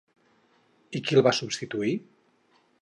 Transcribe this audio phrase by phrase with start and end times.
[0.99, 1.95] I qui el va substituir?